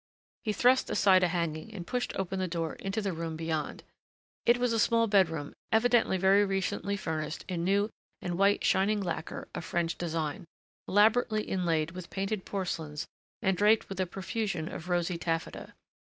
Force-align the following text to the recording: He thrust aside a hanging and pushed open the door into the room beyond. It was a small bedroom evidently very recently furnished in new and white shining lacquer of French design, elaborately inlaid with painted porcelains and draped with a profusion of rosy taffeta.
He 0.43 0.51
thrust 0.51 0.89
aside 0.89 1.21
a 1.21 1.27
hanging 1.27 1.71
and 1.75 1.85
pushed 1.85 2.11
open 2.15 2.39
the 2.39 2.47
door 2.47 2.73
into 2.73 3.03
the 3.03 3.13
room 3.13 3.35
beyond. 3.35 3.83
It 4.47 4.57
was 4.57 4.73
a 4.73 4.79
small 4.79 5.05
bedroom 5.05 5.53
evidently 5.71 6.17
very 6.17 6.43
recently 6.43 6.97
furnished 6.97 7.45
in 7.47 7.63
new 7.63 7.91
and 8.19 8.35
white 8.35 8.63
shining 8.65 8.99
lacquer 8.99 9.47
of 9.53 9.63
French 9.63 9.99
design, 9.99 10.45
elaborately 10.87 11.43
inlaid 11.43 11.91
with 11.91 12.09
painted 12.09 12.45
porcelains 12.45 13.05
and 13.43 13.55
draped 13.55 13.89
with 13.89 13.99
a 13.99 14.07
profusion 14.07 14.67
of 14.67 14.89
rosy 14.89 15.19
taffeta. 15.19 15.75